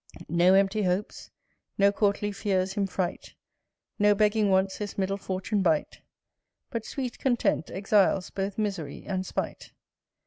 No 0.29 0.55
empty 0.55 0.81
hopes, 0.81 1.29
no 1.77 1.91
courtly 1.91 2.31
fears 2.31 2.73
him 2.73 2.87
fright; 2.87 3.35
No 3.99 4.15
begging 4.15 4.49
wants 4.49 4.77
his 4.77 4.97
middle 4.97 5.15
fortune 5.15 5.61
bite: 5.61 6.01
But 6.71 6.85
sweet 6.87 7.19
content 7.19 7.69
exiles 7.69 8.31
both 8.31 8.57
misery 8.57 9.03
and 9.05 9.23
spite. 9.27 9.73